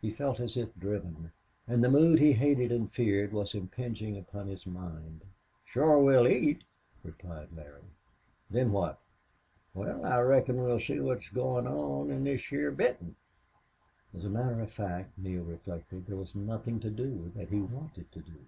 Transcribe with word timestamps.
He 0.00 0.10
felt 0.10 0.40
as 0.40 0.56
if 0.56 0.74
driven. 0.76 1.30
And 1.68 1.84
the 1.84 1.88
mood 1.88 2.18
he 2.18 2.32
hated 2.32 2.72
and 2.72 2.90
feared 2.90 3.32
was 3.32 3.54
impinging 3.54 4.18
upon 4.18 4.48
his 4.48 4.66
mind. 4.66 5.20
"Shore 5.64 6.02
we'll 6.02 6.26
eat," 6.26 6.64
replied 7.04 7.50
Larry. 7.56 7.84
"Then 8.50 8.72
what?" 8.72 8.98
"Wal, 9.74 10.04
I 10.04 10.18
reckon 10.22 10.60
we'll 10.64 10.80
see 10.80 10.98
what's 10.98 11.28
goin' 11.28 11.68
on 11.68 12.10
in 12.10 12.24
this 12.24 12.42
heah 12.46 12.72
Benton." 12.72 13.14
As 14.12 14.24
a 14.24 14.28
matter 14.28 14.60
of 14.60 14.72
fact, 14.72 15.16
Neale 15.16 15.44
reflected, 15.44 16.06
there 16.06 16.16
was 16.16 16.34
nothing 16.34 16.80
to 16.80 16.90
do 16.90 17.30
that 17.36 17.50
he 17.50 17.60
wanted 17.60 18.10
to 18.10 18.18
do. 18.20 18.46